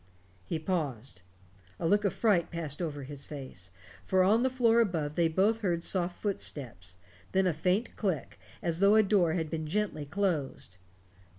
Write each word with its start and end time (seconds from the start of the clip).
He 0.47 0.57
paused. 0.57 1.21
A 1.79 1.87
look 1.87 2.03
of 2.05 2.11
fright 2.11 2.49
passed 2.49 2.81
over 2.81 3.03
his 3.03 3.27
face. 3.27 3.69
For 4.03 4.23
on 4.23 4.41
the 4.41 4.49
floor 4.49 4.81
above 4.81 5.13
they 5.13 5.27
both 5.27 5.59
heard 5.59 5.83
soft 5.83 6.19
footsteps 6.19 6.97
then 7.33 7.45
a 7.45 7.53
faint 7.53 7.95
click, 7.95 8.39
as 8.63 8.79
though 8.79 8.95
a 8.95 9.03
door 9.03 9.33
had 9.33 9.51
been 9.51 9.67
gently 9.67 10.05
closed. 10.05 10.77